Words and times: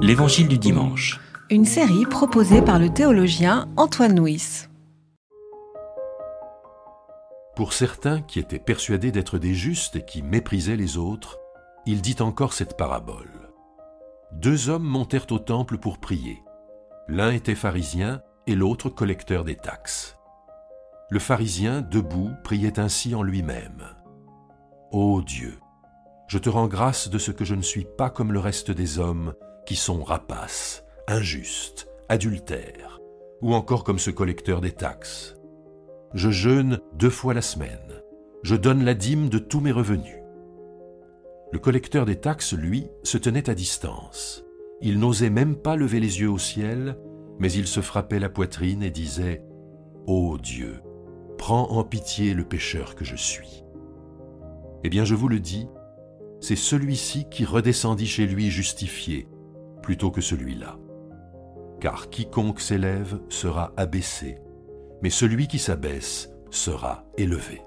L'Évangile 0.00 0.48
du 0.48 0.56
dimanche. 0.56 1.20
Une 1.50 1.64
série 1.64 2.06
proposée 2.06 2.62
par 2.62 2.78
le 2.78 2.88
théologien 2.88 3.68
Antoine 3.76 4.18
Nuis. 4.18 4.66
Pour 7.54 7.72
certains 7.72 8.22
qui 8.22 8.38
étaient 8.38 8.58
persuadés 8.58 9.12
d'être 9.12 9.38
des 9.38 9.54
justes 9.54 9.96
et 9.96 10.04
qui 10.04 10.22
méprisaient 10.22 10.76
les 10.76 10.96
autres, 10.96 11.38
il 11.86 12.00
dit 12.00 12.16
encore 12.20 12.52
cette 12.52 12.76
parabole. 12.76 13.50
Deux 14.32 14.70
hommes 14.70 14.86
montèrent 14.86 15.30
au 15.30 15.38
temple 15.38 15.76
pour 15.76 15.98
prier. 15.98 16.42
L'un 17.08 17.30
était 17.30 17.54
pharisien 17.54 18.22
et 18.46 18.54
l'autre 18.54 18.88
collecteur 18.88 19.44
des 19.44 19.56
taxes. 19.56 20.16
Le 21.10 21.18
pharisien, 21.18 21.82
debout, 21.82 22.30
priait 22.44 22.78
ainsi 22.78 23.14
en 23.14 23.22
lui-même. 23.22 23.82
Ô 24.92 25.20
Dieu, 25.20 25.58
je 26.28 26.38
te 26.38 26.48
rends 26.48 26.68
grâce 26.68 27.08
de 27.08 27.18
ce 27.18 27.30
que 27.30 27.44
je 27.44 27.54
ne 27.54 27.62
suis 27.62 27.86
pas 27.96 28.10
comme 28.10 28.32
le 28.32 28.40
reste 28.40 28.70
des 28.70 28.98
hommes 28.98 29.34
qui 29.68 29.76
sont 29.76 30.02
rapaces, 30.02 30.82
injustes, 31.08 31.88
adultères, 32.08 33.02
ou 33.42 33.52
encore 33.52 33.84
comme 33.84 33.98
ce 33.98 34.10
collecteur 34.10 34.62
des 34.62 34.72
taxes. 34.72 35.36
Je 36.14 36.30
jeûne 36.30 36.80
deux 36.94 37.10
fois 37.10 37.34
la 37.34 37.42
semaine. 37.42 38.00
Je 38.42 38.56
donne 38.56 38.82
la 38.82 38.94
dîme 38.94 39.28
de 39.28 39.38
tous 39.38 39.60
mes 39.60 39.70
revenus. 39.70 40.22
Le 41.52 41.58
collecteur 41.58 42.06
des 42.06 42.16
taxes, 42.16 42.54
lui, 42.54 42.86
se 43.02 43.18
tenait 43.18 43.50
à 43.50 43.54
distance. 43.54 44.42
Il 44.80 44.98
n'osait 44.98 45.28
même 45.28 45.54
pas 45.54 45.76
lever 45.76 46.00
les 46.00 46.22
yeux 46.22 46.30
au 46.30 46.38
ciel, 46.38 46.96
mais 47.38 47.52
il 47.52 47.66
se 47.66 47.82
frappait 47.82 48.20
la 48.20 48.30
poitrine 48.30 48.82
et 48.82 48.90
disait 48.90 49.44
Ô 50.06 50.38
Dieu, 50.38 50.80
prends 51.36 51.72
en 51.72 51.84
pitié 51.84 52.32
le 52.32 52.44
pécheur 52.44 52.94
que 52.94 53.04
je 53.04 53.16
suis. 53.16 53.64
Eh 54.82 54.88
bien, 54.88 55.04
je 55.04 55.14
vous 55.14 55.28
le 55.28 55.40
dis, 55.40 55.68
c'est 56.40 56.56
celui-ci 56.56 57.26
qui 57.28 57.44
redescendit 57.44 58.06
chez 58.06 58.24
lui 58.24 58.48
justifié, 58.48 59.28
plutôt 59.88 60.10
que 60.10 60.20
celui-là. 60.20 60.76
Car 61.80 62.10
quiconque 62.10 62.60
s'élève 62.60 63.20
sera 63.30 63.72
abaissé, 63.78 64.38
mais 65.00 65.08
celui 65.08 65.48
qui 65.48 65.58
s'abaisse 65.58 66.28
sera 66.50 67.06
élevé. 67.16 67.62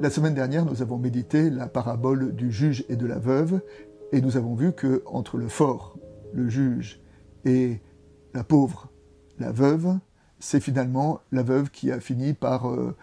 La 0.00 0.08
semaine 0.08 0.32
dernière, 0.32 0.64
nous 0.64 0.80
avons 0.80 0.96
médité 0.96 1.50
la 1.50 1.66
parabole 1.66 2.34
du 2.34 2.50
juge 2.50 2.86
et 2.88 2.96
de 2.96 3.04
la 3.04 3.18
veuve, 3.18 3.60
et 4.12 4.22
nous 4.22 4.38
avons 4.38 4.54
vu 4.54 4.72
que 4.72 5.02
entre 5.04 5.36
le 5.36 5.48
fort, 5.48 5.98
le 6.32 6.48
juge, 6.48 7.02
et 7.44 7.82
la 8.32 8.44
pauvre, 8.44 8.88
la 9.38 9.52
veuve, 9.52 9.98
c'est 10.38 10.60
finalement 10.60 11.20
la 11.32 11.42
veuve 11.42 11.70
qui 11.70 11.92
a 11.92 12.00
fini 12.00 12.32
par 12.32 12.70
euh, 12.70 12.96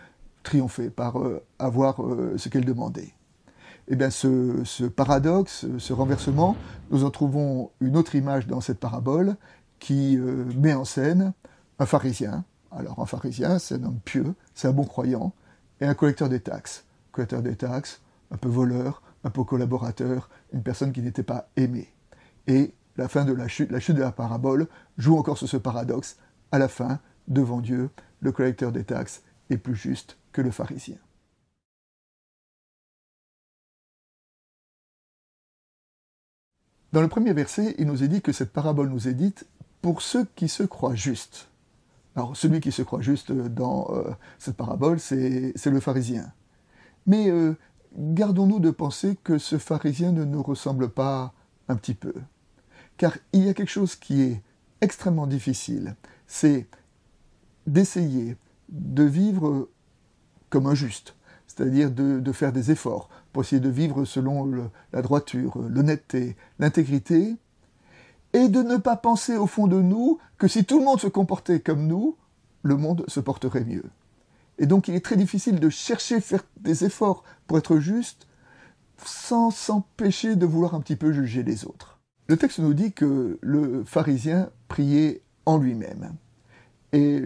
triompher, 0.44 0.90
par 0.90 1.20
euh, 1.20 1.44
avoir 1.60 2.04
euh, 2.04 2.38
ce 2.38 2.50
qu'elle 2.50 2.66
demandait. 2.66 3.14
Eh 3.88 3.96
bien, 3.96 4.10
ce, 4.10 4.86
paradoxe, 4.86 5.66
ce 5.78 5.94
renversement, 5.94 6.56
nous 6.92 7.04
en 7.04 7.10
trouvons 7.10 7.72
une 7.82 7.98
autre 7.98 8.16
image 8.16 8.48
dans 8.48 8.62
cette 8.62 8.80
parabole 8.80 9.36
qui 9.80 10.18
met 10.56 10.74
en 10.74 10.86
scène 10.86 11.34
un 11.80 11.86
pharisien. 11.86 12.46
Alors, 12.72 13.02
un 13.02 13.06
pharisien, 13.06 13.60
c'est 13.60 13.76
un 13.76 13.84
homme 13.84 14.00
pieux, 14.06 14.36
c'est 14.56 14.70
un 14.70 14.72
bon 14.72 14.86
croyant, 14.86 15.34
et 15.82 15.86
un 15.86 15.96
collecteur 15.96 16.30
des 16.30 16.40
taxes. 16.40 16.86
Collecteur 17.12 17.42
des 17.42 17.58
taxes, 17.58 18.02
un 18.32 18.38
peu 18.38 18.48
voleur, 18.48 19.02
un 19.24 19.30
peu 19.30 19.44
collaborateur, 19.44 20.30
une 20.54 20.64
personne 20.64 20.92
qui 20.92 21.02
n'était 21.02 21.24
pas 21.24 21.50
aimée. 21.58 21.94
Et 22.48 22.74
la 22.98 23.08
fin 23.08 23.26
de 23.26 23.34
la 23.34 23.48
chute, 23.48 23.72
la 23.72 23.80
chute 23.80 23.96
de 23.96 24.02
la 24.02 24.12
parabole 24.12 24.68
joue 24.98 25.18
encore 25.18 25.38
sur 25.38 25.48
ce 25.48 25.58
paradoxe. 25.58 26.18
À 26.52 26.60
la 26.60 26.68
fin, 26.68 27.00
devant 27.28 27.62
Dieu, 27.62 27.90
le 28.22 28.32
collecteur 28.32 28.72
des 28.72 28.84
taxes 28.84 29.24
plus 29.58 29.76
juste 29.76 30.18
que 30.32 30.42
le 30.42 30.52
pharisien. 30.52 30.98
Dans 36.92 37.02
le 37.02 37.08
premier 37.08 37.34
verset, 37.34 37.76
il 37.80 37.88
nous 37.88 38.04
est 38.04 38.08
dit 38.08 38.22
que 38.22 38.32
cette 38.32 38.54
parabole 38.54 38.90
nous 38.90 39.08
est 39.08 39.16
dite 39.16 39.48
pour 39.82 40.04
ceux 40.04 40.26
qui 40.36 40.48
se 40.48 40.62
croient 40.62 40.96
justes. 40.96 41.50
Alors 42.16 42.38
celui 42.38 42.62
qui 42.62 42.72
se 42.72 42.84
croit 42.84 43.02
juste 43.02 43.32
dans 43.32 43.90
euh, 43.90 44.12
cette 44.38 44.56
parabole, 44.56 45.00
c'est 45.00 45.54
le 45.66 45.80
pharisien. 45.80 46.32
Mais 47.08 47.30
euh, 47.30 47.58
gardons-nous 47.98 48.60
de 48.60 48.70
penser 48.70 49.18
que 49.24 49.40
ce 49.40 49.58
pharisien 49.58 50.12
ne 50.12 50.24
nous 50.24 50.44
ressemble 50.44 50.90
pas 50.90 51.34
un 51.68 51.76
petit 51.76 51.96
peu. 51.96 52.14
Car 52.98 53.18
il 53.34 53.44
y 53.44 53.50
a 53.50 53.56
quelque 53.56 53.72
chose 53.72 53.96
qui 53.96 54.22
est 54.22 54.42
extrêmement 54.82 55.26
difficile, 55.26 55.96
c'est 56.28 56.68
d'essayer 57.66 58.38
de 58.74 59.04
vivre 59.04 59.70
comme 60.50 60.68
un 60.68 60.76
juste, 60.76 61.16
c'est-à-dire 61.48 61.92
de, 61.92 62.32
faire 62.32 62.52
des 62.52 62.72
efforts 62.72 63.10
pour 63.32 63.44
essayer 63.44 63.62
de 63.62 63.70
vivre 63.70 64.06
selon 64.06 64.70
la 64.92 65.02
droiture, 65.02 65.58
l'honnêteté, 65.70 66.36
l'intégrité, 66.60 67.36
et 68.34 68.50
de 68.50 68.62
ne 68.64 68.78
pas 68.78 68.96
penser 68.96 69.38
au 69.38 69.48
fond 69.48 69.68
de 69.68 69.82
nous 69.82 70.18
que 70.38 70.48
si 70.48 70.66
tout 70.66 70.80
le 70.80 70.86
monde 70.86 71.00
se 71.00 71.08
comportait 71.08 71.60
comme 71.60 71.88
nous, 71.88 72.18
le 72.64 72.76
monde 72.76 73.06
se 73.08 73.20
porterait 73.20 73.64
mieux. 73.64 73.86
Et 74.58 74.66
donc 74.66 74.88
il 74.88 74.96
est 74.96 75.06
très 75.06 75.18
difficile 75.18 75.60
de 75.60 75.70
chercher 75.70 76.20
faire 76.20 76.44
des 76.60 76.84
efforts 76.84 77.24
pour 77.48 77.58
être 77.58 77.78
juste 77.78 78.28
sans 79.06 79.52
s'empêcher 79.52 80.36
de 80.36 80.46
vouloir 80.46 80.76
un 80.76 80.82
petit 80.82 80.96
peu 80.96 81.12
juger 81.12 81.44
les 81.44 81.66
autres. 81.66 82.00
Le 82.28 82.38
texte 82.38 82.60
nous 82.60 82.74
dit 82.74 82.94
que 82.94 83.38
le 83.42 83.84
pharisien 83.84 84.50
priait 84.68 85.22
en 85.46 85.58
lui-même. 85.58 86.16
Et 86.94 87.22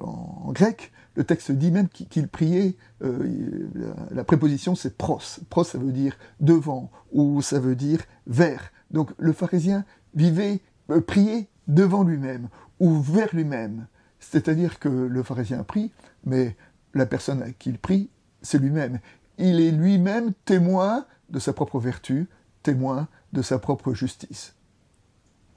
en, 0.00 0.52
grec, 0.52 0.92
le 1.16 1.24
texte 1.24 1.50
dit 1.50 1.72
même 1.72 1.88
qu'il 1.88 2.28
priait, 2.28 2.76
euh, 3.02 3.68
la, 4.10 4.24
préposition 4.24 4.76
c'est 4.76 4.96
pros. 4.96 5.20
Pros 5.50 5.64
ça 5.64 5.76
veut 5.76 5.90
dire 5.90 6.16
devant 6.40 6.90
ou 7.12 7.42
ça 7.42 7.58
veut 7.58 7.74
dire 7.74 8.00
vers. 8.28 8.70
Donc 8.92 9.10
le 9.18 9.32
pharisien 9.32 9.84
vivait, 10.14 10.60
euh, 10.90 11.00
priait 11.00 11.48
devant 11.66 12.04
lui-même 12.04 12.48
ou 12.78 13.00
vers 13.00 13.34
lui-même. 13.34 13.88
C'est-à-dire 14.20 14.78
que 14.78 14.88
le 14.88 15.22
pharisien 15.24 15.64
prie, 15.64 15.92
mais 16.24 16.56
la 16.94 17.06
personne 17.06 17.42
à 17.42 17.50
qui 17.50 17.70
il 17.70 17.78
prie, 17.78 18.08
c'est 18.42 18.58
lui-même. 18.58 19.00
Il 19.38 19.60
est 19.60 19.72
lui-même 19.72 20.32
témoin 20.44 21.06
de 21.30 21.40
sa 21.40 21.52
propre 21.52 21.80
vertu, 21.80 22.28
témoin 22.62 23.08
de 23.32 23.42
sa 23.42 23.58
propre 23.58 23.94
justice. 23.94 24.54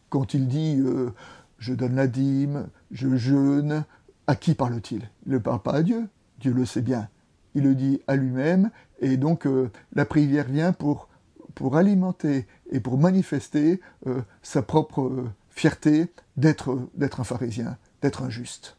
Quand 0.09 0.33
il 0.33 0.47
dit 0.47 0.77
euh, 0.79 1.13
je 1.59 1.73
donne 1.73 1.95
la 1.95 2.07
dîme, 2.07 2.69
je 2.91 3.15
jeûne, 3.15 3.85
à 4.27 4.35
qui 4.35 4.55
parle-t-il? 4.55 5.09
Il 5.25 5.33
ne 5.33 5.37
parle 5.37 5.61
pas 5.61 5.73
à 5.73 5.83
Dieu, 5.83 6.07
Dieu 6.39 6.53
le 6.53 6.65
sait 6.65 6.81
bien. 6.81 7.09
Il 7.55 7.63
le 7.63 7.75
dit 7.75 8.01
à 8.07 8.15
lui-même, 8.15 8.71
et 8.99 9.17
donc 9.17 9.45
euh, 9.45 9.71
la 9.93 10.05
prière 10.05 10.47
vient 10.47 10.71
pour, 10.71 11.09
pour 11.55 11.77
alimenter 11.77 12.47
et 12.71 12.79
pour 12.79 12.97
manifester 12.97 13.81
euh, 14.07 14.21
sa 14.41 14.61
propre 14.61 15.25
fierté 15.49 16.11
d'être 16.37 16.89
un 17.01 17.23
pharisien, 17.23 17.77
d'être 18.01 18.23
injuste. 18.23 18.77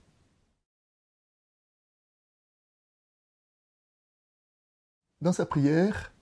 Dans 5.21 5.33
sa 5.35 5.45
prière, 5.45 6.13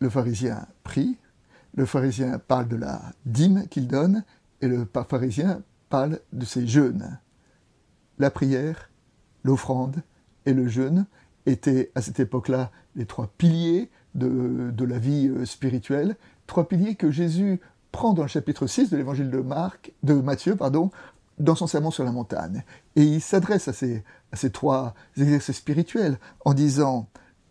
le 0.00 0.10
pharisien 0.10 0.66
prie, 0.84 1.16
le 1.74 1.86
pharisien 1.86 2.38
parle 2.38 2.68
de 2.68 2.76
la 2.76 3.00
dîme 3.24 3.66
qu'il 3.68 3.88
donne, 3.88 4.24
et 4.60 4.68
le 4.68 4.86
pharisien 5.08 5.62
de 6.32 6.44
ses 6.44 6.66
jeûnes. 6.66 7.18
La 8.18 8.30
prière, 8.30 8.90
l'offrande 9.44 10.02
et 10.46 10.54
le 10.54 10.66
jeûne 10.66 11.06
étaient 11.44 11.90
à 11.94 12.00
cette 12.00 12.20
époque-là 12.20 12.70
les 12.96 13.04
trois 13.04 13.30
piliers 13.36 13.90
de, 14.14 14.70
de, 14.70 14.84
la 14.84 14.98
vie 14.98 15.28
euh, 15.28 15.44
spirituelle, 15.44 16.16
trois 16.46 16.68
piliers 16.68 16.94
que 16.94 17.10
Jésus 17.10 17.60
prend 17.90 18.12
dans 18.14 18.22
le 18.22 18.28
chapitre 18.28 18.66
6 18.66 18.90
de 18.90 18.96
l'évangile 18.96 19.30
de, 19.30 19.44
de 20.02 20.14
Matthieu 20.14 20.56
pardon, 20.56 20.90
dans 21.38 21.54
son 21.54 21.66
sermon 21.66 21.90
sur 21.90 22.04
la 22.04 22.12
montagne. 22.12 22.64
Et 22.96 23.02
il 23.02 23.20
s'adresse 23.20 23.68
à 23.68 23.72
ces, 23.72 24.04
à 24.32 24.36
ces 24.36 24.50
trois 24.50 24.94
exercices 25.16 25.56
spirituels 25.56 26.18
en 26.44 26.54
disant 26.54 27.08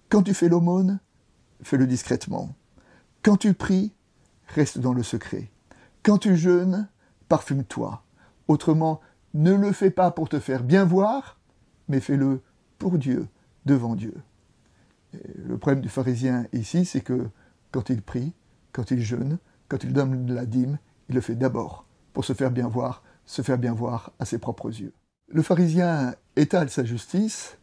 Quand 0.10 0.24
tu 0.24 0.34
fais 0.34 0.50
l'aumône, 0.50 1.00
fais-le 1.64 1.88
discrètement. 1.88 2.56
Quand 3.24 3.38
tu 3.38 3.54
pries, 3.54 3.92
reste 4.48 4.80
dans 4.80 4.94
le 4.94 5.04
secret. 5.04 5.52
Quand 6.04 6.18
tu 6.18 6.36
jeûnes, 6.36 6.88
parfume-toi. 7.28 8.04
Autrement, 8.52 9.00
ne 9.34 9.54
le 9.54 9.72
fais 9.72 9.92
pas 9.92 10.12
pour 10.12 10.28
te 10.28 10.38
faire 10.38 10.66
bien 10.66 10.84
voir, 10.84 11.40
mais 11.88 12.02
fais-le 12.02 12.42
pour 12.80 12.98
Dieu, 12.98 13.30
devant 13.66 13.96
Dieu. 13.96 14.14
le 15.14 15.58
problème 15.58 15.80
du 15.80 15.88
pharisien 15.88 16.48
ici, 16.52 16.84
c'est 16.84 17.00
que 17.00 17.30
quand 17.72 17.90
il 17.90 18.02
prie, 18.02 18.34
quand 18.74 18.92
il 18.92 19.00
jeûne, 19.00 19.38
quand 19.70 19.86
il 19.86 19.94
donne 19.94 20.34
la 20.34 20.46
dîme, 20.46 20.80
il 21.08 21.16
le 21.16 21.22
fait 21.22 21.36
d'abord 21.36 21.86
pour 22.12 22.26
se 22.26 22.34
faire 22.34 22.52
bien 22.52 22.68
voir 22.68 23.04
se 23.26 23.42
faire 23.42 23.58
bien 23.58 23.74
voir 23.74 24.12
à 24.20 24.26
ses 24.26 24.38
propres 24.38 24.68
yeux. 24.68 24.92
Le 25.30 25.42
pharisien 25.42 26.14
étale 26.36 26.70
sa 26.70 26.84
justice 26.84 27.58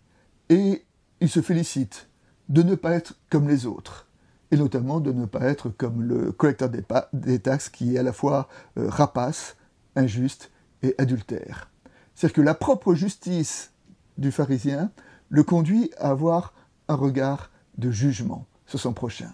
et 0.48 0.86
il 1.20 1.28
se 1.28 1.42
félicite 1.42 2.08
de 2.48 2.62
ne 2.62 2.76
pas 2.76 2.92
être 2.92 3.18
comme 3.28 3.46
les 3.46 3.66
autres, 3.66 4.06
et 4.50 4.56
notamment 4.56 5.00
de 5.00 5.12
ne 5.12 5.26
pas 5.26 5.42
être 5.42 5.68
comme 5.68 6.02
le 6.02 6.32
collecteur 6.32 6.70
des, 7.12 7.38
taxes 7.38 7.68
qui 7.68 7.94
est 7.94 7.98
à 7.98 8.02
la 8.02 8.14
fois 8.14 8.48
euh, 8.78 8.88
rapace, 8.88 9.58
injuste 9.94 10.50
et 10.82 10.94
adultère. 10.98 11.70
C'est-à-dire 12.14 12.34
que 12.36 12.40
la 12.42 12.54
propre 12.54 12.94
justice 12.94 13.72
du 14.16 14.32
pharisien 14.32 14.90
le 15.30 15.42
conduit 15.42 15.90
à 15.98 16.10
avoir 16.10 16.54
un 16.88 16.94
regard 16.94 17.50
de 17.76 17.90
jugement 17.90 18.46
sur 18.66 18.80
son 18.80 18.92
prochain. 18.92 19.32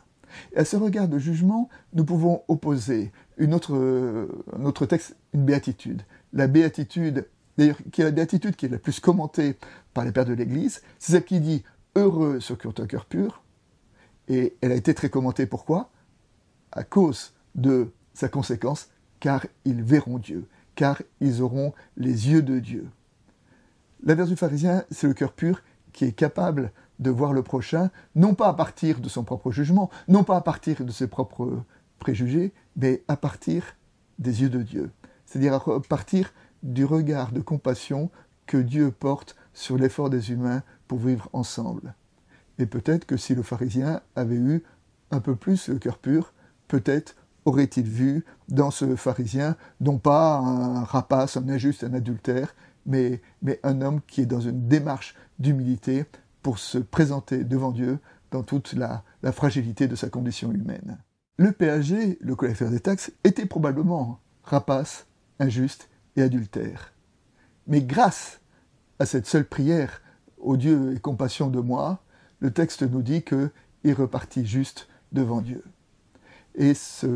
Et 0.53 0.59
à 0.59 0.65
ce 0.65 0.77
regard 0.77 1.09
de 1.09 1.19
jugement, 1.19 1.69
nous 1.93 2.05
pouvons 2.05 2.43
opposer 2.49 3.13
une 3.39 3.55
autre, 3.55 4.29
un 4.57 4.65
autre 4.65 4.87
texte, 4.87 5.17
une 5.33 5.45
béatitude. 5.45 6.03
La 6.33 6.47
béatitude, 6.47 7.29
d'ailleurs, 7.57 7.79
qui 7.93 8.01
est 8.01 8.05
la 8.05 8.11
béatitude 8.11 8.57
qui 8.57 8.67
est 8.67 8.71
la 8.71 8.79
plus 8.79 9.01
commentée 9.01 9.57
par 9.93 10.05
les 10.05 10.13
pères 10.13 10.25
de 10.25 10.33
l'Église, 10.33 10.83
c'est 10.99 11.13
celle 11.13 11.25
qui 11.25 11.41
dit 11.41 11.65
Heureux 11.97 12.41
ceux 12.41 12.57
qui 12.57 12.67
ont 12.67 12.75
un 12.79 12.87
cœur 12.87 13.07
pur. 13.07 13.43
Et 14.29 14.57
elle 14.61 14.73
a 14.73 14.75
été 14.75 14.95
très 14.95 15.11
commentée. 15.11 15.47
Pourquoi? 15.47 15.91
À 16.73 16.83
cause 16.83 17.35
de 17.55 17.93
sa 18.15 18.29
conséquence, 18.29 18.89
car 19.21 19.47
ils 19.65 19.83
verront 19.83 20.19
Dieu, 20.19 20.49
car 20.75 21.03
ils 21.21 21.43
auront 21.43 21.73
les 21.97 22.31
yeux 22.31 22.43
de 22.43 22.59
Dieu. 22.59 22.89
L'inverse 24.03 24.29
du 24.29 24.37
pharisien, 24.37 24.85
c'est 24.91 25.07
le 25.07 25.15
cœur 25.15 25.33
pur 25.33 25.63
qui 25.93 26.05
est 26.05 26.13
capable 26.13 26.73
de 26.99 27.11
voir 27.11 27.33
le 27.33 27.43
prochain, 27.43 27.91
non 28.15 28.35
pas 28.35 28.49
à 28.49 28.55
partir 28.55 29.01
de 29.01 29.09
son 29.09 29.25
propre 29.25 29.51
jugement, 29.51 29.91
non 30.09 30.25
pas 30.25 30.37
à 30.37 30.41
partir 30.41 30.85
de 30.85 30.93
ses 30.93 31.07
propres 31.07 31.63
préjugés, 31.99 32.53
mais 32.77 33.03
à 33.09 33.17
partir 33.17 33.77
des 34.19 34.43
yeux 34.43 34.51
de 34.51 34.63
Dieu. 34.63 34.91
C'est-à-dire 35.27 35.55
à 35.55 35.81
partir 35.81 36.33
du 36.63 36.85
regard 36.85 37.33
de 37.33 37.41
compassion 37.41 38.11
que 38.47 38.57
Dieu 38.57 38.91
porte 38.91 39.37
sur 39.53 39.77
l'effort 39.77 40.11
des 40.11 40.31
humains 40.31 40.63
pour 40.87 40.99
vivre 40.99 41.29
ensemble. 41.33 41.95
Et 42.59 42.67
peut-être 42.67 43.07
que 43.07 43.17
si 43.17 43.35
le 43.35 43.43
pharisien 43.43 44.01
avait 44.17 44.37
eu 44.37 44.63
un 45.11 45.21
peu 45.21 45.35
plus 45.35 45.69
le 45.69 45.79
cœur 45.79 45.99
pur, 45.99 46.33
peut-être 46.69 47.17
aurait-il 47.45 47.89
vu 47.89 48.25
dans 48.49 48.71
ce 48.71 48.97
pharisien 48.97 49.57
non 49.81 49.99
pas 49.99 50.39
un 50.39 50.85
rapace, 50.85 51.37
un 51.37 51.49
injuste, 51.49 51.85
un 51.85 51.95
adultère, 51.95 52.55
mais, 52.87 53.21
un 53.63 53.81
homme 53.81 54.01
qui 54.07 54.23
est 54.23 54.27
dans 54.27 54.41
une 54.41 54.69
démarche 54.69 55.15
d'humilité 55.39 56.05
pour 56.43 56.59
se 56.59 56.79
présenter 56.79 57.45
devant 57.45 57.73
Dieu 57.73 57.99
dans 58.31 58.43
toute 58.43 58.75
la, 58.75 59.05
fragilité 59.33 59.89
de 59.89 59.97
sa 59.97 60.11
condition 60.11 60.53
humaine. 60.53 60.99
Le 61.37 61.53
péager, 61.53 62.19
le 62.21 62.37
collecteur 62.37 62.71
des 62.71 62.81
taxes, 62.81 63.13
était 63.25 63.47
probablement 63.47 64.21
rapace, 64.43 65.07
injuste 65.39 65.89
et 66.17 66.23
adultère. 66.23 66.93
Mais 67.67 67.81
grâce 67.81 68.41
à 68.99 69.07
cette 69.07 69.27
seule 69.27 69.47
prière, 69.47 70.03
ô 70.39 70.57
Dieu 70.57 70.95
et 70.95 71.01
compassion 71.01 71.49
de 71.49 71.61
moi, 71.61 72.03
le 72.41 72.53
texte 72.53 72.83
nous 72.83 73.03
dit 73.03 73.23
qu'il 73.23 73.95
repartit 73.95 74.45
juste 74.45 74.89
devant 75.13 75.41
Dieu. 75.41 75.65
Et 76.55 76.75
ce, 76.75 77.07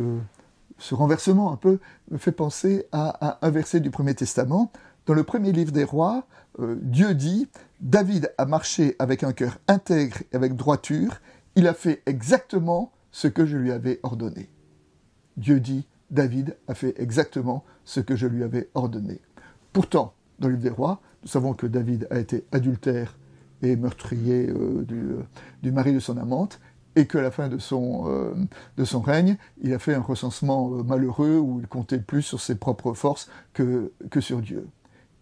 renversement 0.91 1.53
un 1.53 1.57
peu 1.57 1.79
me 2.11 2.19
fait 2.19 2.33
penser 2.33 2.87
à, 2.93 3.39
un 3.47 3.51
verset 3.51 3.81
du 3.81 3.91
Premier 3.91 4.15
Testament. 4.15 4.73
Dans 5.07 5.15
le 5.15 5.25
premier 5.25 5.53
livre 5.53 5.73
des 5.73 5.85
rois, 5.85 6.27
euh, 6.61 6.77
Dieu 6.83 7.15
dit, 7.15 7.49
David 7.81 8.33
a 8.37 8.45
marché 8.45 8.95
avec 8.99 9.23
un 9.25 9.33
cœur 9.33 9.59
intègre 9.69 10.19
et 10.33 10.37
avec 10.37 10.55
droiture, 10.55 11.21
il 11.57 11.67
a 11.67 11.75
fait 11.75 12.03
exactement 12.07 12.93
ce 13.11 13.29
que 13.29 13.47
je 13.47 13.57
lui 13.57 13.73
avais 13.73 14.01
ordonné. 14.03 14.51
Dieu 15.37 15.61
dit, 15.61 15.87
David 16.11 16.57
a 16.69 16.75
fait 16.75 16.95
exactement 17.01 17.65
ce 17.85 18.01
que 18.01 18.17
je 18.17 18.27
lui 18.27 18.43
avais 18.43 18.69
ordonné. 18.75 19.21
Pourtant, 19.73 20.15
dans 20.39 20.49
le 20.49 20.55
livre 20.55 20.65
des 20.65 20.75
rois, 20.75 21.01
nous 21.23 21.29
savons 21.29 21.55
que 21.55 21.67
David 21.67 22.07
a 22.11 22.19
été 22.19 22.45
adultère 22.53 23.17
et 23.63 23.77
meurtrier 23.77 24.49
euh, 24.49 24.85
euh, 24.91 25.23
du, 25.63 25.73
mari 25.73 25.93
de 25.93 26.01
son 26.01 26.17
amante, 26.17 26.61
et 26.99 27.07
qu'à 27.07 27.23
la 27.23 27.31
fin 27.31 27.49
de 27.49 27.59
son, 27.59 28.09
euh, 28.09 28.35
de 28.77 28.85
son 28.85 29.01
règne, 29.01 29.37
il 29.63 29.73
a 29.73 29.79
fait 29.79 29.95
un 29.95 30.01
recensement 30.01 30.69
malheureux 30.83 31.39
où 31.39 31.61
il 31.61 31.69
comptait 31.69 32.01
plus 32.01 32.23
sur 32.23 32.41
ses 32.41 32.57
propres 32.57 32.93
forces 32.93 33.31
que, 33.53 33.93
sur 34.19 34.41
Dieu. 34.43 34.67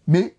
Mais 0.06 0.36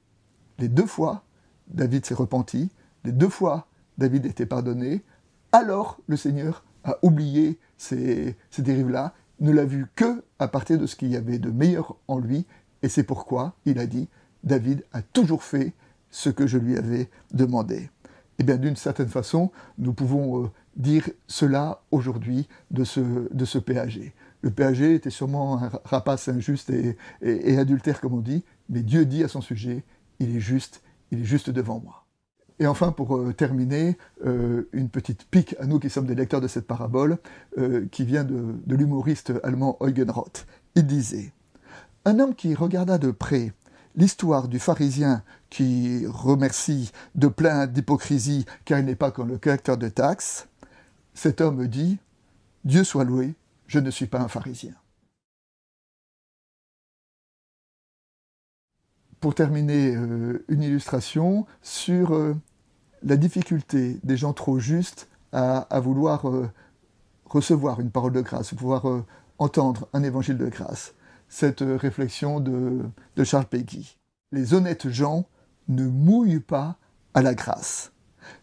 les 0.58 0.68
deux 0.68 0.88
fois, 0.88 1.24
David 1.68 2.08
s'est 2.08 2.16
repenti, 2.16 2.72
les 3.04 3.12
deux 3.12 3.30
fois, 3.30 3.68
David 4.00 4.26
été 4.26 4.48
pardonné, 4.48 5.04
alors 5.52 6.00
le 6.08 6.18
Seigneur 6.18 6.66
a 6.84 6.98
oublié 7.04 7.60
ces, 7.78 8.36
ces 8.50 8.64
dérives-là, 8.64 9.14
ne 9.40 9.52
l'a 9.52 9.66
vu 9.66 9.86
que 9.96 10.24
à 10.40 10.48
partir 10.48 10.80
de 10.80 10.88
ce 10.88 10.96
qu'il 10.96 11.10
y 11.10 11.16
avait 11.16 11.38
de 11.38 11.52
meilleur 11.52 11.98
en 12.08 12.18
lui, 12.18 12.48
et 12.82 12.90
c'est 12.90 13.04
pourquoi 13.04 13.54
il 13.66 13.78
a 13.78 13.86
dit 13.86 14.10
David 14.44 14.84
a 14.92 15.04
toujours 15.04 15.44
fait 15.44 15.74
ce 16.10 16.32
que 16.32 16.48
je 16.48 16.58
lui 16.58 16.78
avais 16.78 17.12
demandé. 17.32 17.92
Eh 18.40 18.44
bien, 18.44 18.58
d'une 18.58 18.76
certaine 18.76 19.10
façon, 19.10 19.52
nous 19.78 19.94
pouvons 19.94 20.44
euh, 20.44 20.48
dire 20.78 21.10
cela 21.28 21.82
aujourd'hui 21.92 22.48
de 22.72 22.84
ce, 22.84 23.02
de 23.34 23.46
ce 23.46 23.58
PAG. 23.58 24.14
Le 24.42 24.52
PAG 24.52 24.82
était 24.82 25.10
sûrement 25.10 25.62
un 25.62 25.72
rapace 25.84 26.30
injuste 26.30 26.72
et, 27.22 27.58
adultère, 27.58 28.00
comme 28.00 28.14
on 28.14 28.22
dit, 28.22 28.44
mais 28.70 28.82
Dieu 28.82 29.06
dit 29.06 29.24
à 29.24 29.28
son 29.28 29.42
sujet, 29.42 29.84
il 30.20 30.36
est 30.36 30.40
juste, 30.40 30.82
il 31.12 31.22
est 31.22 31.26
juste 31.26 31.50
devant 31.50 31.80
moi. 31.80 32.06
Et 32.60 32.66
enfin, 32.66 32.92
pour 32.92 33.18
euh, 33.18 33.34
terminer, 33.34 33.98
euh, 34.26 34.68
une 34.72 34.90
petite 34.90 35.26
pique 35.26 35.56
à 35.60 35.66
nous 35.66 35.80
qui 35.80 35.90
sommes 35.90 36.08
des 36.08 36.16
lecteurs 36.16 36.42
de 36.42 36.48
cette 36.48 36.66
parabole, 36.66 37.18
qui 37.92 38.06
vient 38.06 38.24
de 38.24 38.76
l'humoriste 38.76 39.34
allemand 39.44 39.78
Eugen 39.82 40.10
Roth. 40.10 40.46
Il 40.76 40.86
disait 40.86 41.34
Un 42.06 42.20
homme 42.20 42.36
qui 42.36 42.54
regarda 42.54 42.98
de 42.98 43.12
près 43.12 43.52
l'histoire 43.98 44.48
du 44.48 44.60
pharisien 44.60 45.24
qui 45.50 46.06
remercie 46.08 46.92
de 47.16 47.28
plein 47.28 47.68
d'hypocrisie 47.68 48.46
car 48.64 48.80
il 48.80 48.86
n'est 48.86 48.96
pas 48.96 49.12
comme 49.12 49.28
le 49.28 49.38
collecteur 49.38 49.78
de 49.78 49.90
taxes, 49.90 50.48
cet 51.18 51.42
homme 51.42 51.68
dit 51.68 51.98
Dieu 52.64 52.84
soit 52.84 53.04
loué, 53.04 53.34
je 53.66 53.80
ne 53.80 53.90
suis 53.90 54.06
pas 54.06 54.20
un 54.20 54.28
pharisien. 54.28 54.76
Pour 59.20 59.34
terminer, 59.34 59.96
euh, 59.96 60.46
une 60.48 60.62
illustration 60.62 61.48
sur 61.64 62.14
euh, 62.14 62.36
la 63.02 63.18
difficulté 63.18 64.00
des 64.04 64.16
gens 64.16 64.34
trop 64.34 64.60
justes 64.60 65.10
à, 65.32 65.80
vouloir 65.80 66.30
euh, 66.30 66.50
recevoir 67.26 67.80
une 67.80 67.90
parole 67.90 68.14
de 68.14 68.22
grâce, 68.22 68.54
pouvoir 68.54 68.86
entendre 69.40 69.88
un 69.94 70.04
évangile 70.04 70.38
de 70.38 70.48
grâce 70.48 70.94
cette 71.30 71.62
réflexion 71.62 72.40
de, 72.40 72.90
Charles 73.24 73.46
Péguy. 73.46 73.98
Les 74.32 74.54
honnêtes 74.54 74.90
gens 74.90 75.26
ne 75.68 75.86
mouillent 75.86 76.40
pas 76.40 76.78
à 77.14 77.22
la 77.22 77.34
grâce. 77.34 77.92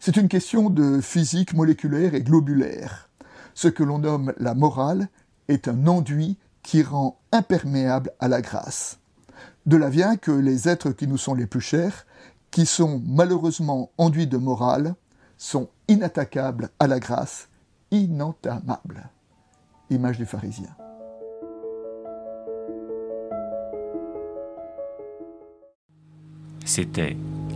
C'est 0.00 0.16
une 0.16 0.28
question 0.28 0.70
de 0.70 1.00
physique 1.00 1.54
moléculaire 1.54 2.14
et 2.14 2.22
globulaire. 2.22 3.08
Ce 3.54 3.68
que 3.68 3.82
l'on 3.82 3.98
nomme 3.98 4.32
la 4.38 4.54
morale 4.54 5.08
est 5.48 5.68
un 5.68 5.86
enduit 5.86 6.36
qui 6.62 6.82
rend 6.82 7.18
imperméable 7.32 8.10
à 8.20 8.28
la 8.28 8.40
grâce. 8.42 8.98
De 9.66 9.76
là 9.76 9.88
vient 9.88 10.16
que 10.16 10.30
les 10.30 10.68
êtres 10.68 10.90
qui 10.90 11.06
nous 11.06 11.18
sont 11.18 11.34
les 11.34 11.46
plus 11.46 11.60
chers, 11.60 12.06
qui 12.50 12.66
sont 12.66 13.02
malheureusement 13.06 13.90
enduits 13.98 14.26
de 14.26 14.36
morale, 14.36 14.94
sont 15.38 15.68
inattaquables 15.88 16.70
à 16.78 16.86
la 16.86 17.00
grâce, 17.00 17.48
inentamables. 17.90 19.08
Image 19.90 20.18
du 20.18 20.26
pharisien. 20.26 20.74
C'était 26.64 27.16